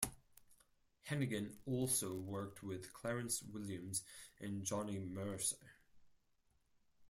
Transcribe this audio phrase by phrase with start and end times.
[1.07, 4.01] Hanighen also worked with Clarence Williams
[4.39, 5.73] and Johnny Mercer.